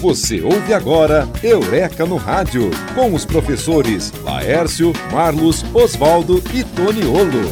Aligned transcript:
Você 0.00 0.42
ouve 0.42 0.74
agora 0.74 1.26
Eureka 1.42 2.04
no 2.04 2.16
Rádio, 2.16 2.70
com 2.94 3.14
os 3.14 3.24
professores 3.24 4.12
Laércio, 4.22 4.92
Marlos, 5.10 5.64
Oswaldo 5.74 6.42
e 6.52 6.62
Toniolo. 6.62 7.50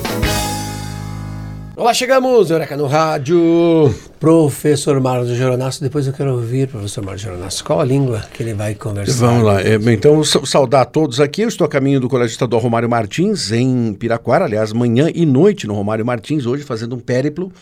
Olá, 1.74 1.94
chegamos, 1.94 2.50
Eureka 2.50 2.76
no 2.76 2.86
Rádio. 2.86 3.94
Professor 4.24 4.98
Marlos 5.00 5.36
Geronasso, 5.36 5.82
depois 5.82 6.06
eu 6.06 6.12
quero 6.14 6.32
ouvir, 6.32 6.66
professor 6.66 7.04
Marlos 7.04 7.20
Geronasso, 7.20 7.62
qual 7.62 7.78
a 7.78 7.84
língua 7.84 8.24
que 8.32 8.42
ele 8.42 8.54
vai 8.54 8.74
conversar? 8.74 9.26
Vamos 9.26 9.44
lá, 9.44 9.60
é, 9.60 9.74
então 9.92 10.24
saudar 10.24 10.80
a 10.80 10.84
todos 10.86 11.20
aqui, 11.20 11.42
eu 11.42 11.48
estou 11.48 11.66
a 11.66 11.68
caminho 11.68 12.00
do 12.00 12.08
Colégio 12.08 12.32
Estadual 12.32 12.62
Romário 12.62 12.88
Martins, 12.88 13.52
em 13.52 13.92
Piraquara, 13.92 14.46
aliás, 14.46 14.72
manhã 14.72 15.10
e 15.14 15.26
noite 15.26 15.66
no 15.66 15.74
Romário 15.74 16.06
Martins, 16.06 16.46
hoje 16.46 16.64
fazendo 16.64 16.96
um 16.96 16.98
périplo 17.00 17.52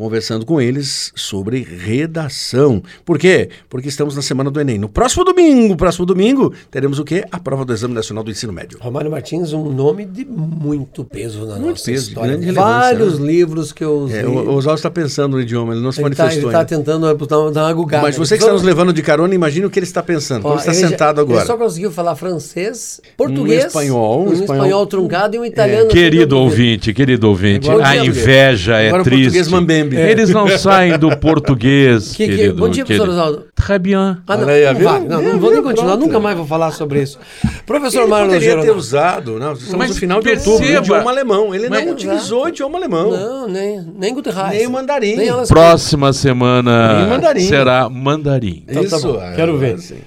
conversando 0.00 0.46
com 0.46 0.60
eles 0.60 1.12
sobre 1.14 1.62
redação. 1.62 2.82
Por 3.04 3.18
quê? 3.18 3.50
Porque 3.68 3.88
estamos 3.88 4.16
na 4.16 4.22
semana 4.22 4.50
do 4.50 4.58
Enem. 4.58 4.78
No 4.78 4.88
próximo 4.88 5.24
domingo, 5.24 5.76
próximo 5.76 6.06
domingo, 6.06 6.54
teremos 6.70 6.98
o 6.98 7.04
quê? 7.04 7.24
A 7.30 7.38
prova 7.38 7.66
do 7.66 7.72
Exame 7.74 7.92
Nacional 7.92 8.24
do 8.24 8.30
Ensino 8.30 8.50
Médio. 8.50 8.78
Romário 8.80 9.10
Martins, 9.10 9.52
um 9.52 9.70
nome 9.70 10.06
de 10.06 10.24
muito 10.24 11.04
peso 11.04 11.44
na 11.44 11.56
muito 11.56 11.70
nossa 11.70 11.84
peso, 11.84 12.08
história. 12.08 12.36
Grande 12.36 12.52
Vários 12.52 13.18
né? 13.18 13.26
livros 13.26 13.72
que 13.72 13.84
eu 13.84 13.98
usei. 13.98 14.20
É, 14.20 14.26
o 14.26 14.54
Oswaldo 14.54 14.78
está 14.78 14.90
pensando 14.90 15.36
no 15.36 15.42
idioma, 15.42 15.74
ele 15.74 15.82
não 15.82 15.92
se 15.92 16.00
manifestou 16.16 16.50
ele 16.50 16.58
está 16.58 16.64
tentando 16.64 17.14
dar, 17.14 17.50
dar 17.50 17.64
uma 17.64 17.72
gugada. 17.72 18.02
Mas 18.02 18.16
você 18.16 18.36
que 18.36 18.42
está 18.42 18.52
nos 18.52 18.62
levando 18.62 18.92
de 18.92 19.02
carona, 19.02 19.34
imagina 19.34 19.66
o 19.66 19.70
que 19.70 19.78
ele 19.78 19.86
está 19.86 20.02
pensando. 20.02 20.42
Como 20.42 20.56
está 20.56 20.72
sentado 20.72 21.16
já, 21.16 21.22
agora. 21.22 21.40
Ele 21.40 21.46
só 21.46 21.56
conseguiu 21.56 21.90
falar 21.90 22.16
francês, 22.16 23.00
português, 23.16 23.64
um 23.64 23.66
espanhol, 23.66 24.20
um 24.28 24.32
espanhol, 24.32 24.56
espanhol 24.56 24.86
truncado 24.86 25.36
e 25.36 25.38
um 25.38 25.44
italiano. 25.44 25.86
É. 25.86 25.88
Querido 25.88 26.38
ouvinte, 26.38 26.92
querido 26.92 27.28
ouvinte, 27.28 27.68
a 27.70 27.96
inveja 27.96 28.78
é 28.78 28.88
agora, 28.88 29.04
triste. 29.04 29.22
português 29.22 29.48
mambembe. 29.48 29.96
Eles 29.96 30.30
não 30.30 30.48
saem 30.58 30.98
do 30.98 31.14
português, 31.18 32.12
que, 32.12 32.26
que, 32.26 32.36
querido. 32.36 32.54
Bom 32.54 32.68
dia, 32.68 32.84
querido. 32.84 33.04
professor 33.04 33.28
Oswaldo. 33.28 33.49
Très 33.60 33.78
bien. 33.78 34.16
Ah, 34.26 34.36
não, 34.36 34.44
Olha 34.44 34.54
aí, 34.70 34.74
não, 34.74 34.80
vai, 34.90 35.00
não, 35.00 35.22
não 35.22 35.38
vou 35.38 35.50
nem 35.52 35.62
continuar, 35.62 35.92
Pronto. 35.92 36.06
nunca 36.06 36.18
mais 36.18 36.36
vou 36.36 36.46
falar 36.46 36.70
sobre 36.72 37.02
isso. 37.02 37.18
Professor 37.66 38.00
Ele 38.02 38.10
Marlon 38.10 38.32
poderia 38.32 38.60
ter 38.62 38.70
usado, 38.70 39.38
não, 39.38 39.52
estamos 39.52 39.74
Mas 39.74 39.90
no 39.90 39.96
final 39.96 40.22
de 40.22 40.30
outubro, 40.30 40.66
o 40.66 40.70
idioma 40.78 41.10
alemão. 41.10 41.54
Ele 41.54 41.68
Mas- 41.68 41.84
não 41.84 41.92
utilizou 41.92 42.44
o 42.44 42.48
idioma 42.48 42.78
alemão. 42.78 43.10
Não, 43.10 43.48
nem, 43.48 43.80
nem 43.96 44.14
Guten 44.14 44.32
Reis. 44.32 44.50
Nem 44.50 44.66
o 44.66 44.70
mandarim. 44.70 45.16
Nem 45.16 45.30
Próxima 45.46 46.12
semana 46.12 47.02
Em 47.04 47.10
mandarim. 47.10 47.40
será 47.40 47.88
mandarim. 47.88 48.64
Então 48.66 48.84
tá 48.88 48.98
bom, 48.98 49.20
quero 49.36 49.58
ver. 49.58 49.78
sim. 49.78 49.98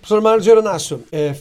Professor 0.00 0.20
Marlon 0.22 0.40
Geronasso, 0.42 1.00
é, 1.12 1.34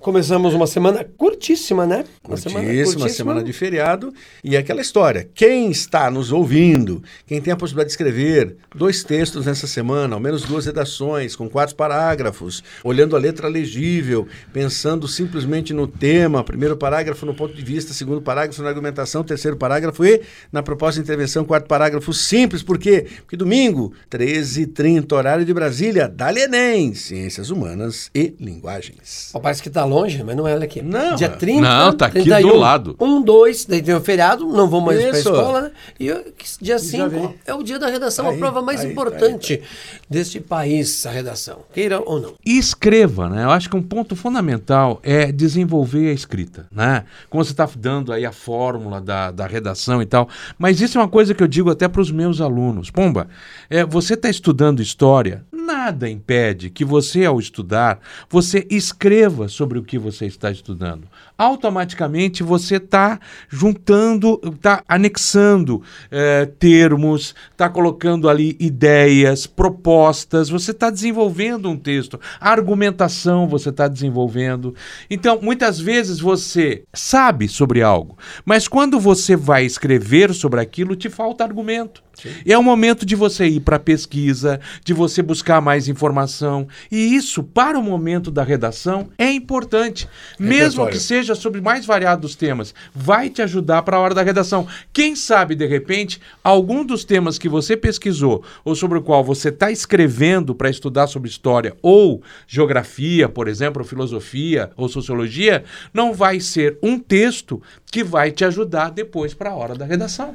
começamos 0.00 0.54
uma 0.54 0.66
semana 0.66 1.04
curtíssima, 1.16 1.86
né? 1.86 2.04
Uma 2.26 2.36
Curtíssima, 2.36 3.08
semana 3.08 3.42
de 3.42 3.52
feriado. 3.52 4.12
E 4.42 4.56
aquela 4.56 4.80
história. 4.80 5.28
Quem 5.34 5.70
está 5.70 6.10
nos 6.10 6.32
ouvindo, 6.32 7.02
quem 7.26 7.40
tem 7.40 7.52
a 7.52 7.56
possibilidade 7.56 7.88
de 7.88 7.92
escrever 7.92 8.56
dois 8.74 9.04
textos 9.04 9.46
nessa 9.46 9.66
semana, 9.66 10.14
ao 10.14 10.20
menos 10.20 10.42
duas 10.42 10.64
redações, 10.64 11.36
com 11.36 11.48
quatro 11.48 11.76
parágrafos, 11.76 12.64
olhando 12.82 13.14
a 13.14 13.18
letra 13.18 13.46
legível, 13.46 14.26
pensando 14.52 15.06
simplesmente 15.06 15.74
no 15.74 15.86
tema, 15.86 16.42
primeiro 16.42 16.76
parágrafo 16.76 17.26
no 17.26 17.34
ponto 17.34 17.54
de 17.54 17.62
vista, 17.62 17.92
segundo 17.92 18.22
parágrafo 18.22 18.62
na 18.62 18.68
argumentação, 18.68 19.22
terceiro 19.22 19.56
parágrafo 19.56 20.04
e 20.04 20.22
na 20.50 20.62
proposta 20.62 21.00
de 21.00 21.04
intervenção, 21.04 21.44
quarto 21.44 21.66
parágrafo 21.66 22.12
simples. 22.14 22.62
Por 22.62 22.78
quê? 22.78 23.06
Porque 23.18 23.36
domingo, 23.36 23.92
13h30, 24.10 25.12
horário 25.12 25.44
de 25.44 25.52
Brasília, 25.52 26.08
Dali 26.08 26.40
Enem, 26.40 26.94
Ciências 26.94 27.50
Humanas 27.50 28.10
e 28.14 28.34
Linguagens. 28.40 29.30
Ó, 29.34 29.40
Parece 29.40 29.62
que 29.62 29.70
tá 29.70 29.84
longe, 29.90 30.22
mas 30.24 30.36
não 30.36 30.46
é 30.48 30.54
aqui. 30.54 30.80
Não, 30.80 31.16
Dia 31.16 31.26
é. 31.26 31.30
30. 31.30 31.60
Não, 31.60 31.92
tá 31.92 32.06
aqui 32.06 32.22
31, 32.22 32.48
do 32.48 32.56
lado. 32.56 32.96
1, 32.98 33.22
2, 33.22 33.64
daí 33.66 33.82
tem 33.82 33.94
o 33.94 34.00
feriado, 34.00 34.46
não 34.46 34.68
vou 34.68 34.80
mais 34.80 35.00
pra 35.00 35.10
Isso. 35.10 35.28
escola, 35.28 35.60
né? 35.62 35.70
E 35.98 36.06
eu- 36.06 36.24
dia 36.60 36.78
Já 36.78 36.78
5 36.78 37.08
vem. 37.08 37.34
é 37.46 37.52
o 37.54 37.62
dia 37.62 37.78
da 37.78 37.88
redação, 37.88 38.28
Aí, 38.28 38.34
a 38.36 38.38
prova 38.38 38.62
mais 38.62 38.80
aí, 38.80 38.90
importante 38.92 39.60
deste 40.08 40.40
país, 40.40 41.04
a 41.04 41.10
redação. 41.10 41.58
Queira 41.72 42.00
ou 42.04 42.20
não. 42.20 42.34
E 42.46 42.56
escreva, 42.58 43.28
né? 43.28 43.44
Eu 43.44 43.50
acho 43.50 43.68
que 43.68 43.76
um 43.76 43.82
ponto 43.82 44.14
fundamental 44.16 45.00
é 45.02 45.30
desenvolver 45.32 46.10
a 46.10 46.12
escrita, 46.12 46.66
né? 46.70 47.04
Como 47.28 47.44
você 47.44 47.50
está 47.52 47.68
dando 47.76 48.12
aí 48.12 48.24
a 48.24 48.32
fórmula 48.32 49.00
da, 49.00 49.30
da 49.30 49.46
redação 49.46 50.00
e 50.00 50.06
tal. 50.06 50.28
Mas 50.58 50.80
isso 50.80 50.96
é 50.98 51.00
uma 51.00 51.08
coisa 51.08 51.34
que 51.34 51.42
eu 51.42 51.48
digo 51.48 51.70
até 51.70 51.88
para 51.88 52.00
os 52.00 52.10
meus 52.10 52.40
alunos. 52.40 52.90
Pomba, 52.90 53.28
é, 53.68 53.84
você 53.84 54.14
está 54.14 54.28
estudando 54.28 54.80
história, 54.80 55.44
nada 55.52 55.79
impede 56.08 56.68
que 56.68 56.84
você, 56.84 57.24
ao 57.24 57.38
estudar, 57.38 58.00
você 58.28 58.66
escreva 58.70 59.48
sobre 59.48 59.78
o 59.78 59.82
que 59.82 59.98
você 59.98 60.26
está 60.26 60.50
estudando. 60.50 61.08
Automaticamente 61.38 62.42
você 62.42 62.76
está 62.76 63.18
juntando, 63.48 64.40
está 64.44 64.84
anexando 64.86 65.82
eh, 66.10 66.46
termos, 66.58 67.34
está 67.50 67.68
colocando 67.68 68.28
ali 68.28 68.56
ideias, 68.60 69.46
propostas, 69.46 70.50
você 70.50 70.72
está 70.72 70.90
desenvolvendo 70.90 71.70
um 71.70 71.76
texto, 71.76 72.20
argumentação 72.38 73.48
você 73.48 73.70
está 73.70 73.88
desenvolvendo. 73.88 74.74
Então, 75.08 75.38
muitas 75.40 75.80
vezes 75.80 76.20
você 76.20 76.82
sabe 76.92 77.48
sobre 77.48 77.82
algo, 77.82 78.18
mas 78.44 78.68
quando 78.68 79.00
você 79.00 79.34
vai 79.34 79.64
escrever 79.64 80.34
sobre 80.34 80.60
aquilo, 80.60 80.94
te 80.94 81.08
falta 81.08 81.44
argumento. 81.44 82.02
E 82.44 82.52
é 82.52 82.58
o 82.58 82.62
momento 82.62 83.06
de 83.06 83.14
você 83.14 83.46
ir 83.46 83.60
para 83.60 83.76
a 83.76 83.80
pesquisa, 83.80 84.60
de 84.84 84.92
você 84.92 85.22
buscar 85.22 85.60
mais 85.60 85.69
informação. 85.88 86.66
E 86.90 87.14
isso, 87.14 87.42
para 87.42 87.78
o 87.78 87.82
momento 87.82 88.30
da 88.30 88.42
redação, 88.42 89.08
é 89.18 89.30
importante. 89.30 90.08
Mesmo 90.38 90.84
Repertório. 90.84 90.92
que 90.92 90.98
seja 90.98 91.34
sobre 91.34 91.60
mais 91.60 91.84
variados 91.84 92.34
temas, 92.34 92.74
vai 92.94 93.28
te 93.28 93.42
ajudar 93.42 93.82
para 93.82 93.96
a 93.96 94.00
hora 94.00 94.14
da 94.14 94.22
redação. 94.22 94.66
Quem 94.92 95.14
sabe, 95.16 95.54
de 95.54 95.66
repente, 95.66 96.20
algum 96.42 96.84
dos 96.84 97.04
temas 97.04 97.38
que 97.38 97.48
você 97.48 97.76
pesquisou 97.76 98.42
ou 98.64 98.74
sobre 98.74 98.98
o 98.98 99.02
qual 99.02 99.22
você 99.22 99.48
está 99.48 99.70
escrevendo 99.70 100.54
para 100.54 100.70
estudar 100.70 101.06
sobre 101.06 101.28
história 101.28 101.76
ou 101.82 102.22
geografia, 102.46 103.28
por 103.28 103.48
exemplo, 103.48 103.82
ou 103.82 103.88
filosofia 103.88 104.70
ou 104.76 104.88
sociologia, 104.88 105.64
não 105.92 106.12
vai 106.12 106.40
ser 106.40 106.78
um 106.82 106.98
texto 106.98 107.62
que 107.90 108.04
vai 108.04 108.30
te 108.30 108.44
ajudar 108.44 108.90
depois 108.90 109.34
para 109.34 109.50
a 109.50 109.54
hora 109.54 109.74
da 109.74 109.84
redação. 109.84 110.34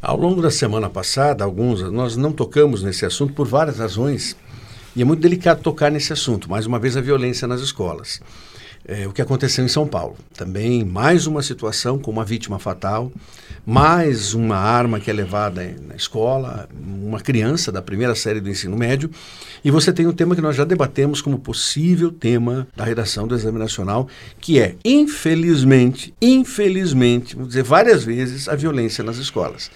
Ao 0.00 0.16
longo 0.16 0.40
da 0.40 0.50
semana 0.50 0.88
passada, 0.88 1.44
alguns, 1.44 1.82
nós 1.90 2.16
não 2.16 2.32
tocamos 2.32 2.82
nesse 2.82 3.04
assunto 3.04 3.32
por 3.32 3.46
várias 3.46 3.78
razões. 3.78 4.36
E 4.98 5.02
é 5.02 5.04
muito 5.04 5.20
delicado 5.20 5.62
tocar 5.62 5.92
nesse 5.92 6.12
assunto. 6.12 6.50
Mais 6.50 6.66
uma 6.66 6.76
vez, 6.76 6.96
a 6.96 7.00
violência 7.00 7.46
nas 7.46 7.60
escolas. 7.60 8.20
É, 8.84 9.06
o 9.06 9.12
que 9.12 9.22
aconteceu 9.22 9.64
em 9.64 9.68
São 9.68 9.86
Paulo. 9.86 10.16
Também 10.34 10.84
mais 10.84 11.24
uma 11.24 11.40
situação 11.40 12.00
com 12.00 12.10
uma 12.10 12.24
vítima 12.24 12.58
fatal, 12.58 13.12
mais 13.64 14.34
uma 14.34 14.56
arma 14.56 14.98
que 14.98 15.08
é 15.08 15.12
levada 15.12 15.72
na 15.86 15.94
escola, 15.94 16.68
uma 16.84 17.20
criança 17.20 17.70
da 17.70 17.80
primeira 17.80 18.16
série 18.16 18.40
do 18.40 18.50
ensino 18.50 18.76
médio. 18.76 19.08
E 19.64 19.70
você 19.70 19.92
tem 19.92 20.04
um 20.04 20.12
tema 20.12 20.34
que 20.34 20.40
nós 20.40 20.56
já 20.56 20.64
debatemos 20.64 21.22
como 21.22 21.38
possível 21.38 22.10
tema 22.10 22.66
da 22.74 22.82
redação 22.82 23.28
do 23.28 23.36
Exame 23.36 23.60
Nacional, 23.60 24.08
que 24.40 24.58
é, 24.58 24.74
infelizmente, 24.84 26.12
infelizmente, 26.20 27.36
vou 27.36 27.46
dizer 27.46 27.62
várias 27.62 28.02
vezes, 28.02 28.48
a 28.48 28.56
violência 28.56 29.04
nas 29.04 29.18
escolas 29.18 29.70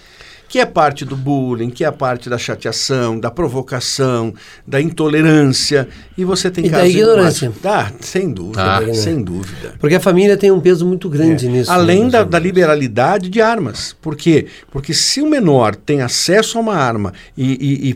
que 0.52 0.58
é 0.58 0.66
parte 0.66 1.02
do 1.06 1.16
bullying, 1.16 1.70
que 1.70 1.82
é 1.82 1.90
parte 1.90 2.28
da 2.28 2.36
chateação, 2.36 3.18
da 3.18 3.30
provocação, 3.30 4.34
da 4.66 4.82
intolerância, 4.82 5.88
e 6.14 6.26
você 6.26 6.50
tem 6.50 6.66
E 6.66 6.68
da 6.68 6.80
casos 6.80 6.94
ignorância. 6.94 7.46
emblemáticos. 7.46 7.98
Ah, 8.02 8.04
sem 8.04 8.30
dúvida, 8.30 8.62
Ah. 8.62 8.94
sem 8.94 9.22
dúvida. 9.22 9.74
Porque 9.80 9.94
a 9.94 10.00
família 10.00 10.36
tem 10.36 10.50
um 10.50 10.60
peso 10.60 10.84
muito 10.86 11.08
grande 11.08 11.48
nisso. 11.48 11.70
É. 11.70 11.74
Além 11.74 12.00
né, 12.04 12.10
da, 12.10 12.18
professor? 12.18 12.30
da 12.32 12.38
liberalidade 12.38 13.30
de 13.30 13.40
armas. 13.40 13.96
Por 14.02 14.14
quê? 14.14 14.46
Porque 14.70 14.92
se 14.92 15.22
o 15.22 15.26
menor 15.26 15.74
tem 15.74 16.02
acesso 16.02 16.58
a 16.58 16.60
uma 16.60 16.74
arma 16.74 17.14
e, 17.34 17.52
e- 17.54 17.88
e 17.90 17.94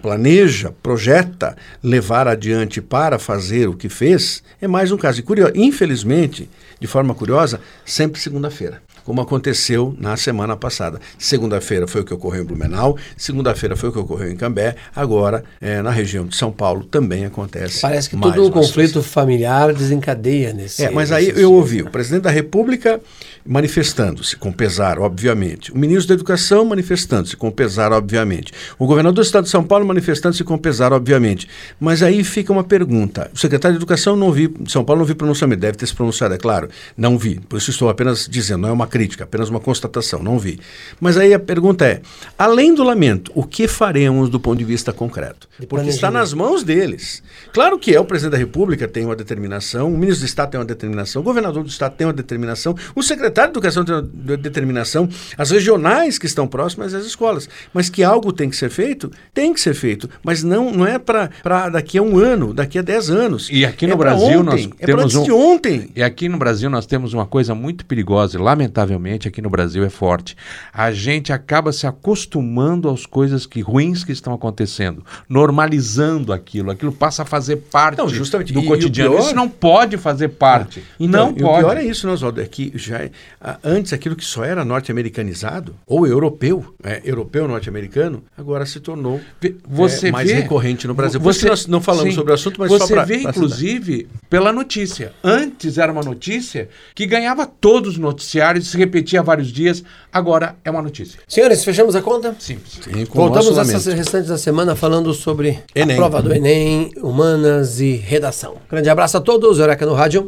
planeja, 0.00 0.72
projeta 0.82 1.56
levar 1.82 2.26
adiante 2.26 2.80
para 2.80 3.18
fazer 3.18 3.68
o 3.68 3.74
que 3.74 3.90
fez, 3.90 4.42
é 4.62 4.66
mais 4.66 4.90
um 4.90 4.96
caso. 4.96 5.20
E 5.20 5.22
curio- 5.22 5.52
infelizmente, 5.54 6.48
de 6.80 6.86
forma 6.86 7.14
curiosa, 7.14 7.60
sempre 7.84 8.18
segunda-feira. 8.18 8.80
Como 9.08 9.22
aconteceu 9.22 9.96
na 9.98 10.18
semana 10.18 10.54
passada. 10.54 11.00
Segunda-feira 11.18 11.86
foi 11.86 12.02
o 12.02 12.04
que 12.04 12.12
ocorreu 12.12 12.42
em 12.42 12.44
Blumenau, 12.44 12.98
segunda-feira 13.16 13.74
foi 13.74 13.88
o 13.88 13.92
que 13.92 13.98
ocorreu 13.98 14.30
em 14.30 14.36
Cambé, 14.36 14.76
agora 14.94 15.42
eh, 15.62 15.80
na 15.80 15.90
região 15.90 16.26
de 16.26 16.36
São 16.36 16.52
Paulo 16.52 16.84
também 16.84 17.24
acontece. 17.24 17.80
Parece 17.80 18.10
que 18.10 18.18
todo 18.18 18.44
o 18.44 18.50
conflito 18.50 19.02
familiar 19.02 19.72
desencadeia 19.72 20.52
nesse. 20.52 20.84
é, 20.84 20.90
mas 20.90 21.10
aí 21.10 21.32
eu 21.34 21.54
ouvi 21.54 21.80
o 21.80 21.90
presidente 21.90 22.24
da 22.24 22.30
República 22.30 23.00
manifestando-se 23.46 24.36
com 24.36 24.52
pesar, 24.52 24.98
obviamente. 24.98 25.72
O 25.72 25.78
ministro 25.78 26.08
da 26.08 26.14
Educação 26.14 26.66
manifestando-se 26.66 27.34
com 27.34 27.50
pesar, 27.50 27.92
obviamente. 27.92 28.52
O 28.78 28.86
governador 28.86 29.14
do 29.14 29.22
estado 29.22 29.44
de 29.44 29.50
São 29.50 29.64
Paulo 29.64 29.86
manifestando-se 29.86 30.44
com 30.44 30.58
pesar, 30.58 30.92
obviamente. 30.92 31.48
Mas 31.80 32.02
aí 32.02 32.22
fica 32.22 32.52
uma 32.52 32.62
pergunta. 32.62 33.30
O 33.34 33.38
secretário 33.38 33.74
de 33.74 33.78
Educação 33.78 34.14
não 34.16 34.30
vi, 34.30 34.48
de 34.48 34.70
São 34.70 34.84
Paulo 34.84 35.00
não 35.00 35.06
vi 35.06 35.14
pronunciamento, 35.14 35.62
deve 35.62 35.78
ter 35.78 35.86
se 35.86 35.94
pronunciado, 35.94 36.34
é 36.34 36.38
claro. 36.38 36.68
Não 36.94 37.16
vi. 37.16 37.40
Por 37.48 37.56
isso 37.56 37.70
estou 37.70 37.88
apenas 37.88 38.28
dizendo, 38.28 38.60
não 38.60 38.68
é 38.68 38.72
uma 38.72 38.86
crítica, 38.86 38.97
apenas 39.22 39.48
uma 39.48 39.60
constatação, 39.60 40.22
não 40.22 40.38
vi. 40.38 40.58
Mas 41.00 41.16
aí 41.16 41.32
a 41.34 41.38
pergunta 41.38 41.84
é: 41.86 42.00
além 42.38 42.74
do 42.74 42.82
lamento, 42.82 43.30
o 43.34 43.44
que 43.44 43.68
faremos 43.68 44.28
do 44.28 44.40
ponto 44.40 44.58
de 44.58 44.64
vista 44.64 44.92
concreto? 44.92 45.48
Porque 45.68 45.88
está 45.88 46.10
nas 46.10 46.32
mãos 46.32 46.62
deles. 46.64 47.22
Claro 47.52 47.78
que 47.78 47.94
é 47.94 48.00
o 48.00 48.04
presidente 48.04 48.32
da 48.32 48.38
República 48.38 48.86
tem 48.88 49.04
uma 49.04 49.16
determinação, 49.16 49.92
o 49.92 49.96
ministro 49.98 50.24
do 50.24 50.28
Estado 50.28 50.50
tem 50.50 50.60
uma 50.60 50.66
determinação, 50.66 51.20
o 51.22 51.24
governador 51.24 51.62
do 51.62 51.68
Estado 51.68 51.94
tem 51.96 52.06
uma 52.06 52.12
determinação, 52.12 52.74
o 52.94 53.02
secretário 53.02 53.52
de 53.52 53.58
Educação 53.58 53.84
tem 53.84 53.94
uma 53.94 54.02
de- 54.02 54.36
determinação, 54.36 55.08
as 55.36 55.50
regionais 55.50 56.18
que 56.18 56.26
estão 56.26 56.46
próximas 56.46 56.94
às 56.94 57.04
escolas. 57.04 57.48
Mas 57.72 57.88
que 57.88 58.02
algo 58.02 58.32
tem 58.32 58.48
que 58.50 58.56
ser 58.56 58.70
feito, 58.70 59.10
tem 59.34 59.52
que 59.52 59.60
ser 59.60 59.74
feito. 59.74 60.08
Mas 60.22 60.42
não, 60.42 60.70
não 60.72 60.86
é 60.86 60.98
para 60.98 61.28
daqui 61.70 61.98
a 61.98 62.02
um 62.02 62.18
ano, 62.18 62.52
daqui 62.54 62.78
a 62.78 62.82
dez 62.82 63.10
anos. 63.10 63.48
E 63.50 63.64
aqui 63.64 63.86
no 63.86 63.94
é 63.94 63.96
Brasil 63.96 64.40
ontem, 64.40 64.42
nós 64.68 64.70
é 64.78 64.86
temos 64.86 65.04
antes 65.04 65.16
um- 65.16 65.22
de 65.24 65.32
ontem. 65.32 65.90
E 65.96 66.02
aqui 66.02 66.28
no 66.28 66.38
Brasil 66.38 66.68
nós 66.70 66.86
temos 66.86 67.12
uma 67.12 67.26
coisa 67.26 67.54
muito 67.54 67.84
perigosa, 67.86 68.36
e 68.36 68.40
lamentavelmente 68.82 69.26
aqui 69.26 69.42
no 69.42 69.50
Brasil 69.50 69.84
é 69.84 69.90
forte. 69.90 70.36
A 70.72 70.92
gente 70.92 71.32
acaba 71.32 71.72
se 71.72 71.86
acostumando 71.86 72.88
às 72.88 73.04
coisas 73.04 73.44
que 73.46 73.60
ruins 73.60 74.04
que 74.04 74.12
estão 74.12 74.32
acontecendo, 74.32 75.04
normalizando 75.28 76.32
aquilo, 76.32 76.70
aquilo 76.70 76.92
passa 76.92 77.22
a 77.22 77.24
fazer 77.24 77.56
parte 77.56 77.98
Não, 77.98 78.08
justamente. 78.08 78.52
do 78.52 78.60
E- 78.60 78.64
e 78.64 78.66
cotidiano. 78.66 79.10
pior- 79.12 79.22
Isso 79.24 79.34
não 79.34 79.48
pode 79.48 79.96
fazer 79.96 80.28
parte. 80.28 80.82
Então, 81.00 81.30
não 81.30 81.36
e 81.36 81.40
pode. 81.40 81.64
O 81.64 81.66
pior 81.68 81.76
é 81.76 81.84
isso, 81.84 82.06
né, 82.06 82.12
Oswaldo? 82.12 82.40
É 82.40 82.46
que 82.46 82.72
já, 82.74 82.98
é- 82.98 83.10
antes 83.64 83.92
aquilo 83.92 84.14
que 84.14 84.24
só 84.24 84.44
era 84.44 84.64
norte-americanizado, 84.64 85.74
ou 85.86 86.06
europeu, 86.06 86.74
é, 86.82 87.00
europeu 87.04 87.48
norte-americano, 87.48 88.22
agora 88.36 88.64
se 88.66 88.80
tornou 88.80 89.20
Você 89.68 90.08
é, 90.08 90.12
mais 90.12 90.28
vê, 90.28 90.34
recorrente 90.36 90.86
no 90.86 90.94
Brasil. 90.94 91.20
Você, 91.20 91.48
nós 91.48 91.66
não 91.66 91.80
falamos 91.80 92.10
sim. 92.10 92.14
sobre 92.16 92.32
o 92.32 92.34
assunto, 92.34 92.60
mas 92.60 92.70
você 92.70 92.86
só 92.86 92.94
para 92.94 93.04
vê, 93.04 93.16
inclusive, 93.22 94.08
pela 94.30 94.52
notícia. 94.52 95.12
Antes 95.22 95.78
era 95.78 95.90
uma 95.92 96.02
notícia 96.02 96.68
que 96.94 97.06
ganhava 97.06 97.46
todos 97.46 97.92
os 97.94 97.98
noticiários, 97.98 98.67
se 98.68 98.76
repetia 98.76 99.22
vários 99.22 99.48
dias. 99.48 99.82
Agora 100.12 100.56
é 100.64 100.70
uma 100.70 100.82
notícia. 100.82 101.18
Senhores, 101.26 101.64
fechamos 101.64 101.96
a 101.96 102.02
conta? 102.02 102.34
Simples. 102.38 102.80
Sim, 102.82 103.04
Voltamos 103.12 103.56
essas 103.58 103.86
restantes 103.86 104.28
da 104.28 104.38
semana 104.38 104.74
falando 104.76 105.12
sobre 105.14 105.60
Enem. 105.74 105.96
a 105.96 105.98
prova 105.98 106.22
do 106.22 106.32
Enem, 106.32 106.92
humanas 107.02 107.80
e 107.80 107.92
redação. 107.96 108.56
Grande 108.70 108.88
abraço 108.88 109.16
a 109.16 109.20
todos, 109.20 109.58
Eureka 109.58 109.84
no 109.86 109.94
Rádio. 109.94 110.26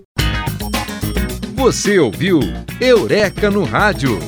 Você 1.54 1.98
ouviu 1.98 2.40
Eureka 2.81 3.50
no 3.50 3.64
Rádio. 3.64 4.19